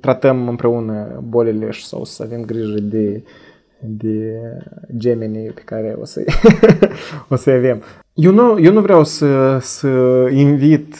tratăm 0.00 0.48
împreună 0.48 1.22
bolile 1.28 1.70
și 1.70 1.86
sau 1.86 2.04
să 2.04 2.22
avem 2.22 2.44
grijă 2.44 2.80
de, 2.80 3.22
de 3.78 4.40
gemenii 4.96 5.50
pe 5.50 5.60
care 5.64 5.96
o 6.00 6.04
să 6.04 6.24
o 7.28 7.36
să 7.36 7.50
avem. 7.50 7.82
Eu 8.14 8.32
nu, 8.32 8.58
eu 8.60 8.72
nu 8.72 8.80
vreau 8.80 9.04
să, 9.04 9.58
să 9.58 9.88
invit 10.30 10.94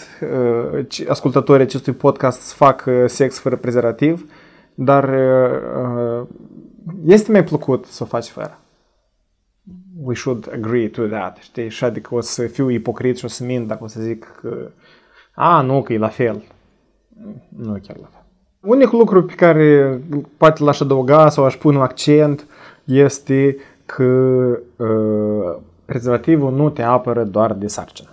uh, 0.75 1.07
ascultătorii 1.09 1.65
acestui 1.65 1.93
podcast 1.93 2.41
să 2.41 2.55
facă 2.55 3.07
sex 3.07 3.39
fără 3.39 3.57
prezervativ, 3.57 4.31
dar 4.75 5.05
uh, 5.05 6.27
este 7.07 7.31
mai 7.31 7.45
plăcut 7.45 7.85
să 7.85 8.03
o 8.03 8.07
faci 8.07 8.29
fără. 8.29 8.59
We 10.03 10.15
should 10.15 10.51
agree 10.55 10.89
to 10.89 11.07
that, 11.07 11.37
știi? 11.37 11.69
Și 11.69 11.85
adică 11.85 12.15
o 12.15 12.21
să 12.21 12.47
fiu 12.47 12.69
ipocrit 12.69 13.19
și 13.19 13.25
o 13.25 13.29
să 13.29 13.45
mint 13.45 13.67
dacă 13.67 13.85
o 13.85 13.87
să 13.87 14.01
zic 14.01 14.25
că 14.41 14.71
a, 15.35 15.61
nu, 15.61 15.83
că 15.83 15.93
e 15.93 15.99
la 15.99 16.09
fel. 16.09 16.43
Nu 17.49 17.77
e 17.77 17.81
chiar 17.87 17.97
la 17.97 18.09
fel. 18.11 18.21
Unicul 18.61 18.99
lucru 18.99 19.25
pe 19.25 19.35
care 19.35 20.01
poate 20.37 20.63
l-aș 20.63 20.81
adăuga 20.81 21.29
sau 21.29 21.45
aș 21.45 21.57
pune 21.57 21.77
un 21.77 21.83
accent 21.83 22.47
este 22.85 23.57
că 23.87 24.03
uh, 24.77 25.63
prezervativul 25.85 26.53
nu 26.53 26.71
te 26.71 26.83
apără 26.83 27.25
doar 27.25 27.53
de 27.53 27.67
sarcină. 27.67 28.09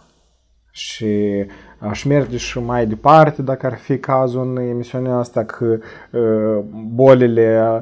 Și 0.72 1.46
aș 1.80 2.04
merge 2.04 2.38
și 2.38 2.60
mai 2.60 2.86
departe, 2.86 3.42
dacă 3.42 3.66
ar 3.66 3.78
fi 3.78 3.98
cazul 3.98 4.42
în 4.42 4.58
emisiunea 4.58 5.16
asta, 5.16 5.44
că 5.44 5.78
uh, 6.12 6.64
bolile 6.94 7.62
uh, 7.76 7.82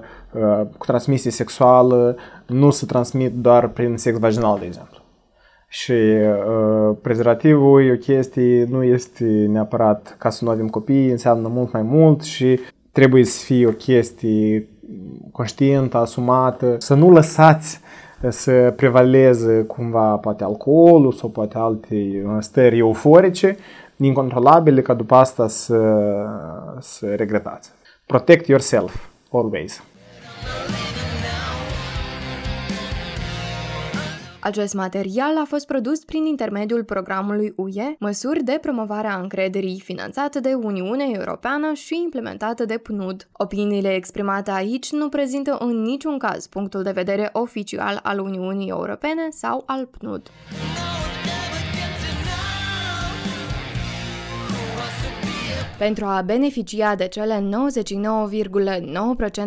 cu 0.77 0.85
transmisie 0.85 1.31
sexuală 1.31 2.17
nu 2.47 2.69
se 2.69 2.85
transmit 2.85 3.33
doar 3.33 3.67
prin 3.67 3.97
sex 3.97 4.17
vaginal, 4.17 4.59
de 4.59 4.65
exemplu. 4.65 4.97
Și 5.69 5.91
uh, 5.91 6.95
prezervativul 7.01 7.85
e 7.85 7.91
o 7.91 7.95
chestie, 7.95 8.67
nu 8.69 8.83
este 8.83 9.25
neapărat 9.25 10.15
ca 10.19 10.29
să 10.29 10.43
nu 10.43 10.49
avem 10.49 10.67
copii, 10.67 11.09
înseamnă 11.09 11.47
mult 11.47 11.71
mai 11.71 11.81
mult 11.81 12.21
și 12.21 12.59
trebuie 12.91 13.23
să 13.23 13.45
fie 13.45 13.67
o 13.67 13.71
chestie 13.71 14.69
conștientă, 15.31 15.97
asumată, 15.97 16.75
să 16.77 16.93
nu 16.93 17.11
lăsați 17.11 17.79
să 18.29 18.73
prevaleze 18.75 19.61
cumva 19.61 20.15
poate 20.15 20.43
alcoolul 20.43 21.11
sau 21.11 21.29
poate 21.29 21.57
alte 21.57 22.25
stări 22.39 22.77
euforice 22.77 23.57
incontrolabile 23.97 24.81
ca 24.81 24.93
după 24.93 25.15
asta 25.15 25.47
să, 25.47 25.99
să 26.79 27.05
regretați. 27.15 27.71
Protect 28.05 28.47
yourself, 28.47 28.95
always. 29.31 29.83
Acest 34.47 34.73
material 34.73 35.37
a 35.37 35.45
fost 35.47 35.65
produs 35.65 36.03
prin 36.03 36.25
intermediul 36.25 36.83
programului 36.83 37.53
UE, 37.55 37.95
măsuri 37.99 38.43
de 38.43 38.57
promovare 38.61 39.07
a 39.07 39.19
încrederii, 39.19 39.81
finanțată 39.83 40.39
de 40.39 40.53
Uniunea 40.53 41.07
Europeană 41.11 41.73
și 41.73 42.01
implementată 42.03 42.65
de 42.65 42.77
PNUD. 42.77 43.27
Opiniile 43.31 43.93
exprimate 43.93 44.51
aici 44.51 44.91
nu 44.91 45.09
prezintă 45.09 45.57
în 45.59 45.81
niciun 45.81 46.17
caz 46.17 46.47
punctul 46.47 46.83
de 46.83 46.91
vedere 46.91 47.29
oficial 47.33 47.99
al 48.03 48.19
Uniunii 48.19 48.69
Europene 48.69 49.27
sau 49.29 49.63
al 49.65 49.85
PNUD. 49.85 50.31
Pentru 55.77 56.05
a 56.05 56.21
beneficia 56.21 56.95
de 56.95 57.07
cele 57.07 57.49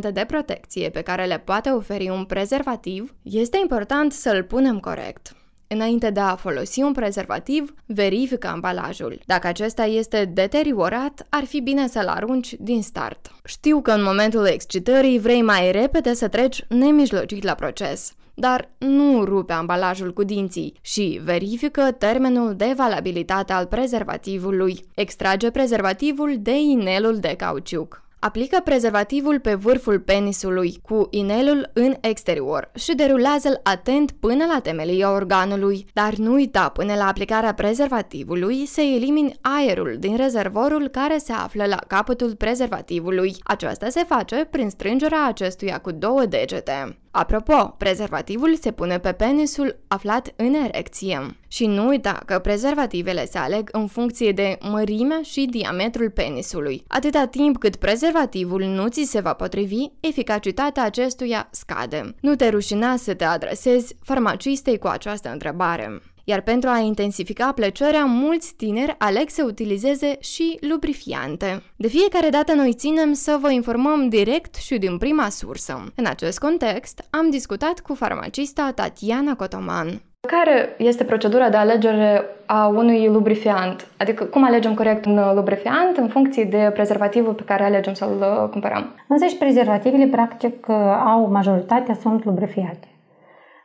99,9% 0.03 0.13
de 0.13 0.25
protecție 0.27 0.89
pe 0.91 1.01
care 1.01 1.25
le 1.25 1.39
poate 1.39 1.71
oferi 1.71 2.09
un 2.09 2.25
prezervativ, 2.25 3.15
este 3.23 3.59
important 3.61 4.13
să-l 4.13 4.43
punem 4.43 4.79
corect. 4.79 5.35
Înainte 5.75 6.11
de 6.11 6.21
a 6.21 6.37
folosi 6.37 6.83
un 6.83 6.93
prezervativ, 6.93 7.75
verifică 7.87 8.47
ambalajul. 8.47 9.21
Dacă 9.27 9.47
acesta 9.47 9.85
este 9.85 10.25
deteriorat, 10.25 11.27
ar 11.29 11.45
fi 11.45 11.61
bine 11.61 11.89
să-l 11.89 12.07
arunci 12.07 12.55
din 12.59 12.83
start. 12.83 13.31
Știu 13.45 13.81
că 13.81 13.91
în 13.91 14.03
momentul 14.03 14.47
excitării 14.47 15.19
vrei 15.19 15.43
mai 15.43 15.73
repede 15.73 16.15
să 16.15 16.29
treci 16.29 16.65
nemijlocit 16.69 17.43
la 17.45 17.55
proces 17.55 18.15
dar 18.35 18.71
nu 18.79 19.25
rupe 19.25 19.53
ambalajul 19.53 20.12
cu 20.12 20.23
dinții 20.25 20.75
și 20.81 21.21
verifică 21.25 21.91
termenul 21.99 22.55
de 22.57 22.73
valabilitate 22.77 23.53
al 23.53 23.67
prezervativului. 23.67 24.85
Extrage 24.95 25.50
prezervativul 25.50 26.37
de 26.39 26.59
inelul 26.59 27.19
de 27.19 27.35
cauciuc. 27.37 28.10
Aplică 28.23 28.61
prezervativul 28.65 29.41
pe 29.41 29.55
vârful 29.55 30.00
penisului 30.00 30.81
cu 30.83 31.07
inelul 31.11 31.71
în 31.73 31.95
exterior 32.00 32.71
și 32.75 32.95
derulează-l 32.95 33.61
atent 33.62 34.11
până 34.11 34.45
la 34.45 34.61
temelia 34.61 35.12
organului, 35.12 35.87
dar 35.93 36.15
nu 36.15 36.33
uita 36.33 36.69
până 36.69 36.95
la 36.95 37.07
aplicarea 37.07 37.55
prezervativului 37.55 38.67
să 38.67 38.81
elimini 38.81 39.35
aerul 39.41 39.97
din 39.99 40.17
rezervorul 40.17 40.89
care 40.89 41.19
se 41.19 41.33
află 41.33 41.65
la 41.65 41.79
capătul 41.87 42.35
prezervativului. 42.35 43.37
Aceasta 43.43 43.89
se 43.89 44.05
face 44.05 44.47
prin 44.50 44.71
strângerea 44.71 45.27
acestuia 45.27 45.79
cu 45.79 45.91
două 45.91 46.27
degete. 46.27 46.99
Apropo, 47.12 47.75
prezervativul 47.79 48.57
se 48.61 48.73
pune 48.73 48.99
pe 48.99 49.12
penisul 49.12 49.79
aflat 49.88 50.33
în 50.37 50.55
erecție. 50.55 51.37
Și 51.49 51.67
nu 51.67 51.87
uita 51.87 52.23
că 52.26 52.38
prezervativele 52.38 53.26
se 53.26 53.38
aleg 53.38 53.69
în 53.73 53.87
funcție 53.87 54.33
de 54.33 54.59
mărimea 54.61 55.21
și 55.23 55.49
diametrul 55.50 56.11
penisului. 56.11 56.85
Atâta 56.88 57.26
timp 57.26 57.59
cât 57.59 57.76
prezervativul 57.76 58.62
nu 58.62 58.88
ți 58.88 59.05
se 59.05 59.21
va 59.21 59.33
potrivi, 59.33 59.90
eficacitatea 60.00 60.85
acestuia 60.85 61.49
scade. 61.50 62.14
Nu 62.21 62.35
te 62.35 62.49
rușina 62.49 62.97
să 62.97 63.14
te 63.14 63.25
adresezi 63.25 63.97
farmacistei 64.02 64.79
cu 64.79 64.87
această 64.87 65.31
întrebare. 65.31 66.00
Iar 66.31 66.41
pentru 66.41 66.69
a 66.69 66.79
intensifica 66.79 67.53
plăcerea, 67.53 68.05
mulți 68.05 68.55
tineri 68.57 68.95
aleg 68.99 69.29
să 69.29 69.43
utilizeze 69.47 70.17
și 70.21 70.59
lubrifiante. 70.61 71.63
De 71.77 71.89
fiecare 71.89 72.29
dată 72.29 72.53
noi 72.53 72.73
ținem 72.73 73.13
să 73.13 73.39
vă 73.41 73.51
informăm 73.51 74.09
direct 74.09 74.55
și 74.55 74.79
din 74.79 74.99
prima 74.99 75.29
sursă. 75.29 75.85
În 75.95 76.07
acest 76.07 76.39
context, 76.39 77.07
am 77.11 77.31
discutat 77.31 77.81
cu 77.81 77.95
farmacista 77.95 78.73
Tatiana 78.75 79.35
Cotoman. 79.35 79.89
Care 80.29 80.75
este 80.79 81.05
procedura 81.05 81.49
de 81.49 81.57
alegere 81.57 82.25
a 82.47 82.67
unui 82.67 83.09
lubrifiant? 83.09 83.87
Adică 83.97 84.25
cum 84.25 84.45
alegem 84.45 84.75
corect 84.75 85.05
un 85.05 85.35
lubrifiant 85.35 85.97
în 85.97 86.09
funcție 86.09 86.45
de 86.45 86.71
prezervativul 86.75 87.33
pe 87.33 87.43
care 87.43 87.65
alegem 87.65 87.95
să-l 87.95 88.17
uh, 88.21 88.49
cumpărăm? 88.51 88.95
Însă 89.09 89.27
și 89.27 89.37
prezervativele, 89.37 90.07
practic, 90.07 90.67
uh, 90.69 90.77
au 91.05 91.31
majoritatea 91.31 91.95
sunt 91.95 92.25
lubrifiate. 92.25 92.89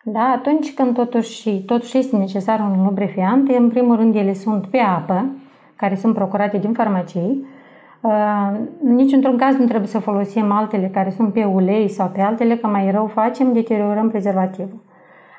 Da, 0.07 0.31
atunci 0.35 0.73
când 0.73 0.93
totuși, 0.93 1.61
totuși 1.61 1.97
este 1.97 2.17
necesar 2.17 2.59
un 2.59 2.83
lubrifiant, 2.83 3.49
în 3.49 3.69
primul 3.69 3.95
rând 3.95 4.15
ele 4.15 4.33
sunt 4.33 4.65
pe 4.67 4.77
apă, 4.77 5.25
care 5.75 5.95
sunt 5.95 6.13
procurate 6.13 6.57
din 6.57 6.73
farmacii. 6.73 7.45
Uh, 8.01 8.51
nici 8.83 9.13
într-un 9.13 9.37
caz 9.37 9.55
nu 9.55 9.65
trebuie 9.65 9.87
să 9.87 9.99
folosim 9.99 10.51
altele 10.51 10.87
care 10.93 11.09
sunt 11.09 11.33
pe 11.33 11.43
ulei 11.43 11.89
sau 11.89 12.07
pe 12.07 12.21
altele, 12.21 12.55
că 12.55 12.67
mai 12.67 12.91
rău 12.91 13.05
facem, 13.07 13.53
deteriorăm 13.53 14.09
prezervativul. 14.09 14.79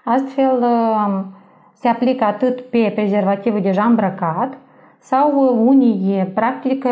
Astfel, 0.05 0.59
uh, 0.63 1.25
se 1.73 1.89
aplică 1.89 2.25
atât 2.25 2.61
pe 2.61 2.93
prezervativul 2.95 3.61
deja 3.61 3.85
îmbrăcat, 3.85 4.59
sau 4.99 5.57
unii 5.67 6.31
practică 6.35 6.89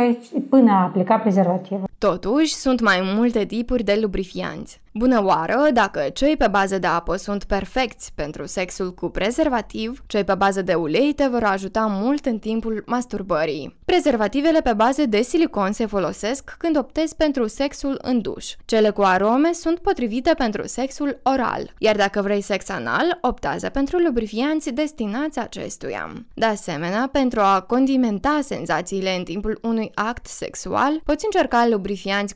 până 0.51 0.71
a 0.71 0.83
aplica 0.83 1.17
prezervativul. 1.19 1.94
Totuși, 1.99 2.55
sunt 2.55 2.81
mai 2.81 3.01
multe 3.03 3.45
tipuri 3.45 3.83
de 3.83 3.99
lubrifianți. 4.01 4.83
Bună 4.97 5.25
oară 5.25 5.69
dacă 5.73 6.01
cei 6.13 6.37
pe 6.37 6.49
bază 6.51 6.79
de 6.79 6.87
apă 6.87 7.17
sunt 7.17 7.45
perfecți 7.45 8.13
pentru 8.15 8.47
sexul 8.47 8.95
cu 8.95 9.09
prezervativ, 9.09 10.03
cei 10.07 10.25
pe 10.25 10.35
bază 10.35 10.63
de 10.63 10.75
ulei 10.75 11.13
te 11.13 11.27
vor 11.27 11.43
ajuta 11.43 11.87
mult 11.91 12.27
în 12.27 12.39
timpul 12.39 12.83
masturbării. 12.87 13.77
Prezervativele 13.85 14.61
pe 14.61 14.73
bază 14.73 15.07
de 15.07 15.23
silicon 15.23 15.73
se 15.73 15.87
folosesc 15.87 16.55
când 16.59 16.79
optezi 16.79 17.17
pentru 17.17 17.47
sexul 17.47 17.99
în 18.03 18.21
duș. 18.21 18.53
Cele 18.65 18.91
cu 18.91 19.03
arome 19.03 19.53
sunt 19.53 19.79
potrivite 19.79 20.35
pentru 20.37 20.67
sexul 20.67 21.21
oral, 21.23 21.75
iar 21.79 21.97
dacă 21.97 22.23
vrei 22.23 22.41
sex 22.41 22.69
anal, 22.69 23.19
optează 23.21 23.69
pentru 23.69 23.99
lubrifianți 23.99 24.71
destinați 24.71 25.39
acestuia. 25.39 26.13
De 26.35 26.45
asemenea, 26.45 27.09
pentru 27.13 27.41
a 27.41 27.61
condimenta 27.61 28.39
senzațiile 28.43 29.17
în 29.17 29.25
timpul 29.25 29.59
unui 29.63 29.91
act 29.95 30.27
sexual, 30.27 31.01
poți 31.05 31.25
încerca 31.25 31.67
lubrifianți 31.67 31.84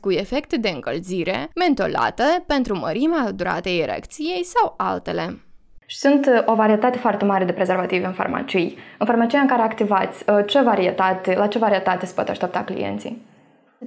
cu 0.01 0.11
efect 0.11 0.55
de 0.55 0.69
încălzire, 0.69 1.49
mentolate, 1.55 2.43
pentru 2.47 2.77
mărimea 2.77 3.31
duratei 3.31 3.81
erecției 3.81 4.43
sau 4.43 4.73
altele. 4.77 5.39
Și 5.85 5.97
sunt 5.97 6.25
uh, 6.25 6.41
o 6.45 6.55
varietate 6.55 6.97
foarte 6.97 7.25
mare 7.25 7.45
de 7.45 7.51
prezervative 7.51 8.05
în 8.05 8.11
farmacii. 8.11 8.77
În 8.97 9.05
farmacia 9.05 9.39
în 9.39 9.47
care 9.47 9.61
activați, 9.61 10.23
uh, 10.29 10.39
ce 10.47 10.61
varietate, 10.61 11.35
la 11.37 11.47
ce 11.47 11.57
varietate 11.57 12.05
se 12.05 12.13
pot 12.15 12.29
aștepta 12.29 12.63
clienții? 12.63 13.21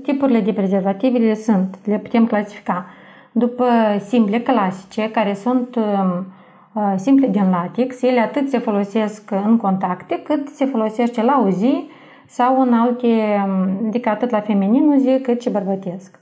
Tipurile 0.02 0.40
de 0.40 0.52
prezervative 0.52 1.34
sunt, 1.34 1.76
le 1.84 1.98
putem 1.98 2.26
clasifica 2.26 2.86
după 3.32 3.66
simple 4.06 4.40
clasice, 4.40 5.10
care 5.10 5.34
sunt 5.34 5.76
um, 5.76 6.26
uh, 6.72 6.94
simple 6.96 7.26
din 7.26 7.50
latex. 7.50 8.02
Ele 8.02 8.20
atât 8.20 8.48
se 8.48 8.58
folosesc 8.58 9.30
în 9.30 9.56
contacte, 9.56 10.20
cât 10.24 10.48
se 10.48 10.64
folosește 10.64 11.22
la 11.22 11.42
o 11.46 11.50
zi 11.50 11.90
sau 12.32 12.60
în 12.60 12.72
alte, 12.72 13.06
um, 13.46 13.86
adică 13.86 14.08
atât 14.08 14.30
la 14.30 14.40
feminin 14.40 14.88
o 14.88 14.96
zi, 14.96 15.20
cât 15.22 15.42
și 15.42 15.50
bărbătesc. 15.50 16.18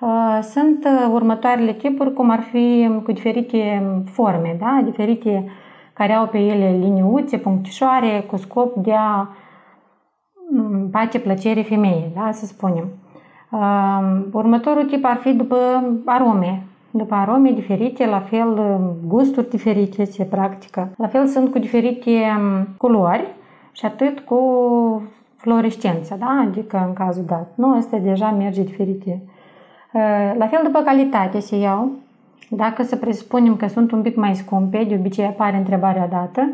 Uh, 0.00 0.38
sunt 0.42 0.84
uh, 0.84 1.10
următoarele 1.12 1.72
tipuri, 1.72 2.12
cum 2.12 2.30
ar 2.30 2.40
fi 2.40 2.90
cu 3.04 3.12
diferite 3.12 3.82
forme, 4.04 4.56
da? 4.60 4.80
diferite 4.84 5.50
care 5.92 6.12
au 6.12 6.26
pe 6.26 6.38
ele 6.38 6.76
liniuțe, 6.80 7.36
punctișoare, 7.36 8.24
cu 8.30 8.36
scop 8.36 8.74
de 8.74 8.92
a 8.92 9.28
mm, 10.50 10.88
face 10.90 11.20
plăcere 11.20 11.62
femeii, 11.62 12.12
da, 12.14 12.30
să 12.32 12.46
spunem. 12.46 12.88
Uh, 13.50 14.20
următorul 14.32 14.84
tip 14.84 15.04
ar 15.04 15.16
fi 15.16 15.32
după 15.32 15.56
arome. 16.04 16.62
După 16.90 17.14
arome 17.14 17.50
diferite, 17.50 18.06
la 18.06 18.20
fel 18.20 18.80
gusturi 19.06 19.50
diferite 19.50 20.04
se 20.04 20.24
practică. 20.24 20.88
La 20.96 21.06
fel 21.06 21.26
sunt 21.26 21.50
cu 21.52 21.58
diferite 21.58 22.10
um, 22.10 22.66
culori 22.76 23.26
și 23.72 23.86
atât 23.86 24.20
cu 24.20 24.38
fluorescență, 25.38 26.16
da? 26.18 26.44
adică 26.46 26.84
în 26.86 26.92
cazul 26.92 27.24
dat. 27.26 27.52
Nu, 27.54 27.76
asta 27.76 27.96
deja 27.96 28.30
merge 28.30 28.62
diferite. 28.62 29.20
Uh, 29.92 30.34
la 30.38 30.46
fel 30.46 30.60
după 30.62 30.80
calitate 30.80 31.40
se 31.40 31.56
iau. 31.56 31.90
Dacă 32.50 32.82
să 32.82 32.96
presupunem 32.96 33.56
că 33.56 33.66
sunt 33.66 33.92
un 33.92 34.02
pic 34.02 34.16
mai 34.16 34.34
scumpe, 34.34 34.84
de 34.88 34.94
obicei 34.94 35.24
apare 35.24 35.56
întrebarea 35.56 36.08
dată 36.08 36.48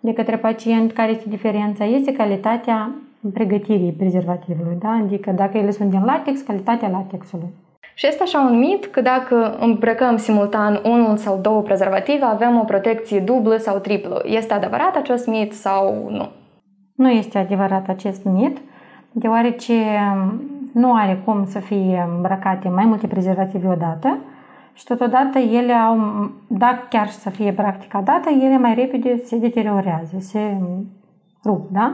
de 0.00 0.12
către 0.12 0.36
pacient 0.36 0.92
care 0.92 1.10
este 1.10 1.28
diferența, 1.28 1.84
este 1.84 2.12
calitatea 2.12 2.90
pregătirii 3.32 3.92
prezervativului, 3.92 4.76
da? 4.80 4.88
adică 5.04 5.30
dacă 5.30 5.58
ele 5.58 5.70
sunt 5.70 5.90
din 5.90 6.04
latex, 6.04 6.40
calitatea 6.40 6.88
latexului. 6.88 7.48
Și 7.94 8.06
este 8.06 8.22
așa 8.22 8.40
un 8.40 8.58
mit 8.58 8.86
că 8.86 9.00
dacă 9.00 9.56
îmbrăcăm 9.60 10.16
simultan 10.16 10.80
unul 10.84 11.16
sau 11.16 11.38
două 11.42 11.62
prezervative, 11.62 12.24
avem 12.24 12.58
o 12.58 12.64
protecție 12.64 13.20
dublă 13.20 13.56
sau 13.56 13.78
triplă. 13.78 14.22
Este 14.24 14.54
adevărat 14.54 14.96
acest 14.96 15.26
mit 15.26 15.52
sau 15.52 16.08
nu? 16.10 16.28
Nu 16.96 17.10
este 17.10 17.38
adevărat 17.38 17.88
acest 17.88 18.24
mit, 18.24 18.58
deoarece 19.12 19.74
nu 20.72 20.94
are 20.94 21.22
cum 21.24 21.46
să 21.46 21.58
fie 21.58 22.08
îmbrăcate 22.16 22.68
mai 22.68 22.84
multe 22.84 23.06
prezervative 23.06 23.68
odată 23.68 24.18
și 24.72 24.84
totodată 24.84 25.38
ele 25.38 25.72
au, 25.72 25.98
dacă 26.46 26.86
chiar 26.88 27.08
să 27.08 27.30
fie 27.30 27.52
practica 27.52 28.00
dată, 28.00 28.30
ele 28.30 28.58
mai 28.58 28.74
repede 28.74 29.22
se 29.24 29.38
deteriorează, 29.38 30.16
se 30.18 30.56
rup, 31.44 31.70
da? 31.70 31.92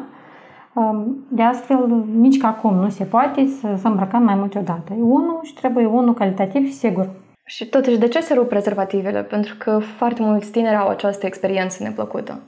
De 1.28 1.42
astfel, 1.42 2.04
nici 2.16 2.38
ca 2.38 2.48
acum 2.48 2.74
nu 2.74 2.88
se 2.88 3.04
poate 3.04 3.46
să, 3.46 3.74
să 3.76 3.88
îmbrăcăm 3.88 4.22
mai 4.22 4.34
multe 4.34 4.58
odată. 4.58 4.92
E 4.92 5.02
unul 5.02 5.40
și 5.42 5.54
trebuie 5.54 5.86
unul 5.86 6.14
calitativ 6.14 6.66
și 6.66 6.72
sigur. 6.72 7.08
Și 7.44 7.66
totuși, 7.66 7.98
de 7.98 8.08
ce 8.08 8.20
se 8.20 8.34
rup 8.34 8.48
prezervativele? 8.48 9.22
Pentru 9.22 9.54
că 9.58 9.78
foarte 9.78 10.22
mulți 10.22 10.50
tineri 10.50 10.76
au 10.76 10.88
această 10.88 11.26
experiență 11.26 11.82
neplăcută. 11.82 12.40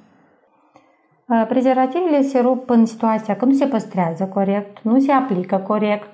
Prezervativele 1.48 2.22
se 2.22 2.40
rup 2.40 2.70
în 2.70 2.86
situația 2.86 3.36
că 3.36 3.44
nu 3.44 3.52
se 3.52 3.66
păstrează 3.66 4.24
corect, 4.24 4.78
nu 4.82 4.98
se 4.98 5.12
aplică 5.12 5.56
corect, 5.56 6.08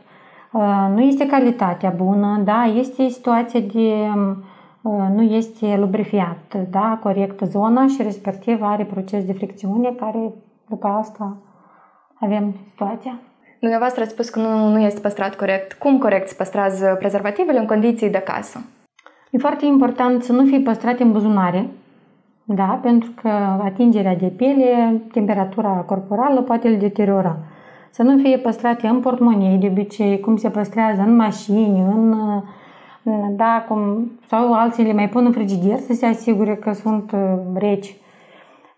nu 0.95 1.01
este 1.01 1.27
calitatea 1.27 1.91
bună, 1.91 2.41
da? 2.45 2.65
este 2.65 3.09
situația 3.09 3.61
de 3.61 4.09
nu 5.15 5.23
este 5.23 5.77
lubrifiat, 5.77 6.55
da? 6.71 6.99
corect 7.03 7.41
zona 7.41 7.87
și 7.87 8.03
respectiv 8.03 8.63
are 8.63 8.85
proces 8.85 9.25
de 9.25 9.33
fricțiune 9.33 9.95
care 10.01 10.33
după 10.69 10.87
asta 10.87 11.37
avem 12.21 12.55
situația. 12.69 13.21
Dumneavoastră 13.61 14.03
ați 14.03 14.13
spus 14.13 14.29
că 14.29 14.41
nu, 14.41 14.69
nu 14.69 14.81
este 14.81 15.01
păstrat 15.01 15.35
corect. 15.35 15.73
Cum 15.73 15.99
corect 15.99 16.29
se 16.29 16.35
păstrează 16.39 16.97
prezervativele 16.99 17.59
în 17.59 17.67
condiții 17.67 18.11
de 18.11 18.19
casă? 18.19 18.61
E 19.31 19.39
foarte 19.39 19.65
important 19.65 20.23
să 20.23 20.33
nu 20.33 20.45
fie 20.45 20.61
păstrate 20.61 21.03
în 21.03 21.13
buzunare, 21.13 21.69
da, 22.55 22.79
pentru 22.83 23.11
că 23.23 23.29
atingerea 23.65 24.17
de 24.17 24.27
piele, 24.27 25.03
temperatura 25.13 25.69
corporală 25.69 26.41
poate 26.41 26.69
îl 26.69 26.77
deteriora. 26.77 27.37
Să 27.91 28.03
nu 28.03 28.19
fie 28.19 28.39
păstrate 28.39 28.87
în 28.87 29.01
portmonei, 29.01 29.59
de 29.59 29.67
obicei, 29.67 30.21
cum 30.21 30.37
se 30.37 30.51
păstrează 30.51 31.01
în 31.01 31.17
mașini, 31.17 31.81
în, 31.81 32.17
da, 33.37 33.65
cum, 33.69 34.11
sau 34.27 34.53
alții 34.53 34.85
le 34.85 34.93
mai 34.93 35.09
pun 35.09 35.25
în 35.25 35.33
frigider 35.33 35.79
să 35.79 35.93
se 35.93 36.07
asigure 36.07 36.57
că 36.57 36.73
sunt 36.73 37.13
uh, 37.13 37.39
reci. 37.55 37.95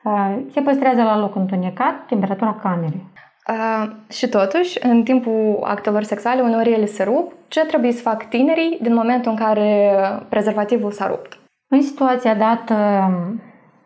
Uh, 0.04 0.36
se 0.52 0.60
păstrează 0.60 1.02
la 1.02 1.18
loc 1.18 1.36
întunecat, 1.36 2.06
temperatura 2.06 2.58
camerei. 2.62 3.06
Uh, 3.48 3.90
și 4.10 4.28
totuși, 4.28 4.86
în 4.86 5.02
timpul 5.02 5.58
actelor 5.62 6.02
sexuale, 6.02 6.42
uneori 6.42 6.72
ele 6.72 6.86
se 6.86 7.02
rup. 7.02 7.32
Ce 7.48 7.66
trebuie 7.66 7.92
să 7.92 8.02
fac 8.02 8.28
tinerii 8.28 8.78
din 8.82 8.94
momentul 8.94 9.30
în 9.30 9.37
care 9.37 9.92
prezervativul 10.28 10.90
s-a 10.90 11.06
rupt? 11.06 11.38
În 11.68 11.82
situația 11.82 12.35
dată, 12.35 12.74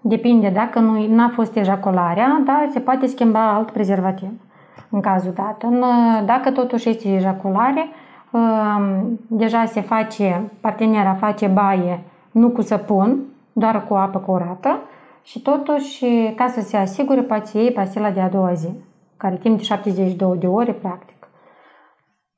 depinde 0.09 0.49
dacă 0.49 0.79
nu 0.79 1.23
a 1.23 1.31
fost 1.35 1.57
ejacularea, 1.57 2.43
da, 2.45 2.67
se 2.73 2.81
poate 2.81 3.07
schimba 3.07 3.55
alt 3.55 3.71
prezervativ 3.71 4.31
în 4.91 5.01
cazul 5.01 5.33
dat. 5.33 5.63
În, 5.63 5.85
dacă 6.27 6.51
totuși 6.51 6.89
este 6.89 7.15
ejaculare, 7.15 7.89
um, 8.31 9.19
deja 9.29 9.65
se 9.65 9.81
face, 9.81 10.51
partenera 10.61 11.15
face 11.15 11.47
baie 11.47 12.03
nu 12.31 12.49
cu 12.49 12.63
săpun, 12.63 13.19
doar 13.53 13.85
cu 13.85 13.95
apă 13.95 14.19
curată 14.19 14.79
și 15.23 15.43
totuși, 15.43 16.07
ca 16.37 16.47
să 16.47 16.61
se 16.61 16.77
asigure, 16.77 17.21
poate 17.21 17.59
iei 17.59 17.73
pastila 17.73 18.11
de 18.11 18.21
a 18.21 18.29
doua 18.29 18.53
zi 18.53 18.69
care 19.17 19.37
timp 19.37 19.57
de 19.57 19.63
72 19.63 20.39
de 20.39 20.47
ore, 20.47 20.73
practic. 20.73 21.29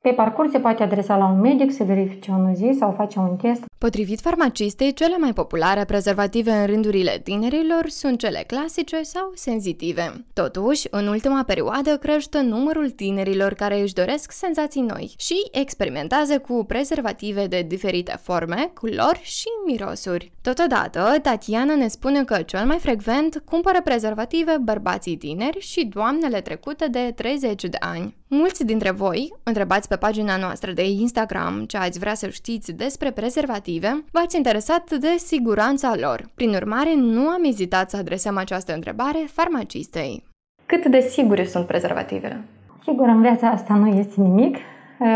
Pe 0.01 0.09
parcurs 0.09 0.51
se 0.51 0.59
poate 0.59 0.83
adresa 0.83 1.17
la 1.17 1.25
un 1.25 1.39
medic 1.39 1.71
să 1.71 1.83
verifice 1.83 2.31
un 2.31 2.55
zi 2.55 2.75
sau 2.79 2.91
face 2.91 3.19
un 3.19 3.35
test. 3.35 3.68
Potrivit 3.79 4.19
farmacistei, 4.19 4.93
cele 4.93 5.17
mai 5.17 5.33
populare 5.33 5.85
prezervative 5.85 6.51
în 6.51 6.65
rândurile 6.65 7.19
tinerilor 7.23 7.87
sunt 7.87 8.19
cele 8.19 8.43
clasice 8.47 9.01
sau 9.01 9.31
senzitive. 9.35 10.25
Totuși, 10.33 10.87
în 10.89 11.07
ultima 11.07 11.43
perioadă 11.43 11.97
crește 11.97 12.41
numărul 12.41 12.89
tinerilor 12.89 13.53
care 13.53 13.81
își 13.81 13.93
doresc 13.93 14.31
senzații 14.31 14.81
noi 14.81 15.13
și 15.17 15.35
experimentează 15.51 16.39
cu 16.39 16.65
prezervative 16.67 17.47
de 17.47 17.61
diferite 17.61 18.19
forme, 18.21 18.71
culori 18.73 19.21
și 19.23 19.47
mirosuri. 19.65 20.31
Totodată, 20.41 21.19
Tatiana 21.21 21.75
ne 21.75 21.87
spune 21.87 22.23
că 22.23 22.41
cel 22.41 22.65
mai 22.65 22.77
frecvent 22.77 23.41
cumpără 23.45 23.81
prezervative 23.83 24.57
bărbații 24.61 25.17
tineri 25.17 25.59
și 25.59 25.85
doamnele 25.85 26.41
trecute 26.41 26.87
de 26.87 27.13
30 27.15 27.63
de 27.63 27.77
ani. 27.79 28.17
Mulți 28.27 28.65
dintre 28.65 28.91
voi, 28.91 29.33
întrebați 29.43 29.87
pe 29.87 29.95
pagina 29.95 30.37
noastră 30.37 30.71
de 30.71 30.83
Instagram 30.89 31.65
ce 31.67 31.77
ați 31.77 31.99
vrea 31.99 32.13
să 32.13 32.29
știți 32.29 32.71
despre 32.71 33.11
prezervative, 33.11 33.67
v-ați 34.11 34.35
interesat 34.37 34.91
de 34.91 35.15
siguranța 35.17 35.93
lor. 36.01 36.29
Prin 36.35 36.49
urmare, 36.49 36.95
nu 36.95 37.27
am 37.27 37.43
ezitat 37.43 37.89
să 37.89 37.97
adresăm 37.97 38.37
această 38.37 38.73
întrebare 38.73 39.17
farmacistei. 39.27 40.23
Cât 40.65 40.85
de 40.85 40.99
sigure 40.99 41.45
sunt 41.45 41.65
prezervativele? 41.65 42.43
Sigur, 42.83 43.07
în 43.07 43.21
viața 43.21 43.47
asta 43.47 43.73
nu 43.73 43.87
este 43.87 44.21
nimic. 44.21 44.57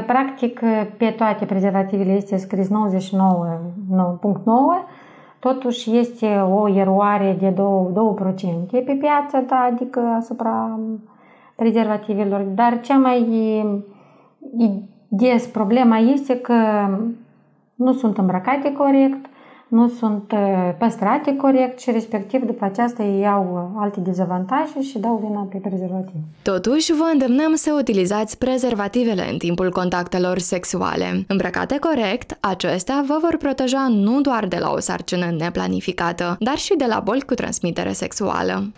Practic, 0.05 0.59
pe 0.97 1.05
toate 1.17 1.45
prezervativele 1.45 2.11
este 2.11 2.37
scris 2.37 2.67
99.9, 2.67 2.71
totuși 5.39 5.97
este 5.97 6.27
o 6.35 6.69
eroare 6.69 7.37
de 7.39 7.49
2%, 7.49 7.53
2% 7.53 8.85
pe 8.85 8.97
piață, 8.99 9.43
da, 9.47 9.69
adică 9.71 9.99
asupra 9.99 10.79
prezervativelor, 11.55 12.41
dar 12.41 12.81
cea 12.81 12.97
mai 12.97 13.25
des 15.07 15.45
problema 15.47 15.97
este 15.97 16.35
că 16.39 16.55
nu 17.75 17.93
sunt 17.93 18.17
îmbrăcate 18.17 18.71
corect, 18.71 19.25
nu 19.67 19.89
sunt 19.89 20.33
păstrate 20.77 21.35
corect 21.35 21.79
și 21.79 21.91
respectiv 21.91 22.43
după 22.43 22.65
aceasta 22.65 23.03
ei 23.03 23.19
iau 23.19 23.73
alte 23.77 23.99
dezavantaje 23.99 24.81
și 24.81 24.99
dau 24.99 25.23
vina 25.27 25.47
pe 25.51 25.57
prezervativ. 25.57 26.15
Totuși, 26.41 26.93
vă 26.93 27.09
îndemnăm 27.11 27.55
să 27.55 27.75
utilizați 27.79 28.37
prezervativele 28.37 29.29
în 29.31 29.37
timpul 29.37 29.71
contactelor 29.71 30.37
sexuale. 30.37 31.25
Îmbrăcate 31.27 31.77
corect, 31.79 32.37
acestea 32.39 33.03
vă 33.07 33.17
vor 33.21 33.37
proteja 33.37 33.87
nu 33.89 34.21
doar 34.21 34.45
de 34.45 34.57
la 34.59 34.71
o 34.71 34.79
sarcină 34.79 35.25
neplanificată, 35.37 36.35
dar 36.39 36.57
și 36.57 36.75
de 36.77 36.85
la 36.87 36.99
boli 36.99 37.21
cu 37.21 37.33
transmitere 37.33 37.91
sexuală. 37.91 38.71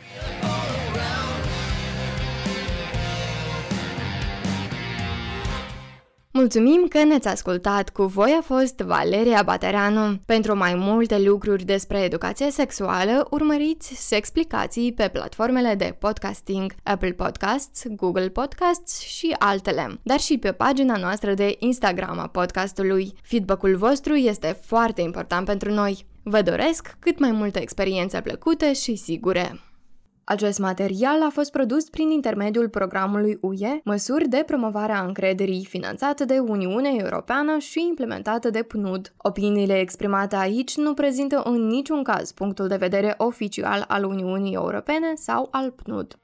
Mulțumim 6.37 6.85
că 6.89 7.03
ne-ați 7.03 7.27
ascultat! 7.27 7.89
Cu 7.89 8.03
voi 8.03 8.35
a 8.39 8.41
fost 8.41 8.77
Valeria 8.77 9.43
Batereanu. 9.43 10.19
Pentru 10.25 10.57
mai 10.57 10.75
multe 10.75 11.19
lucruri 11.19 11.63
despre 11.63 11.99
educație 11.99 12.51
sexuală, 12.51 13.27
urmăriți 13.29 13.93
Sexplicații 14.07 14.93
pe 14.93 15.09
platformele 15.13 15.75
de 15.75 15.95
podcasting, 15.99 16.73
Apple 16.83 17.11
Podcasts, 17.11 17.83
Google 17.89 18.29
Podcasts 18.29 18.99
și 18.99 19.35
altele, 19.39 19.99
dar 20.03 20.19
și 20.19 20.37
pe 20.37 20.51
pagina 20.51 20.97
noastră 20.97 21.33
de 21.33 21.55
Instagram 21.59 22.19
a 22.19 22.27
podcastului. 22.27 23.13
Feedback-ul 23.21 23.75
vostru 23.75 24.13
este 24.13 24.59
foarte 24.61 25.01
important 25.01 25.45
pentru 25.45 25.71
noi. 25.71 26.05
Vă 26.23 26.41
doresc 26.41 26.95
cât 26.99 27.19
mai 27.19 27.31
multe 27.31 27.61
experiențe 27.61 28.21
plăcute 28.21 28.73
și 28.73 28.95
sigure! 28.95 29.59
Acest 30.27 30.59
material 30.59 31.23
a 31.23 31.29
fost 31.29 31.51
produs 31.51 31.89
prin 31.89 32.09
intermediul 32.09 32.69
programului 32.69 33.37
UE, 33.41 33.79
măsuri 33.83 34.27
de 34.27 34.43
promovare 34.45 34.91
a 34.91 35.03
încrederii, 35.05 35.65
finanțate 35.65 36.25
de 36.25 36.39
Uniunea 36.39 36.91
Europeană 36.97 37.57
și 37.57 37.85
implementată 37.87 38.49
de 38.49 38.63
PNUD. 38.63 39.13
Opiniile 39.17 39.79
exprimate 39.79 40.35
aici 40.35 40.77
nu 40.77 40.93
prezintă 40.93 41.41
în 41.43 41.67
niciun 41.67 42.03
caz 42.03 42.31
punctul 42.31 42.67
de 42.67 42.75
vedere 42.75 43.13
oficial 43.17 43.85
al 43.87 44.03
Uniunii 44.03 44.53
Europene 44.53 45.13
sau 45.15 45.47
al 45.51 45.71
PNUD. 45.71 46.19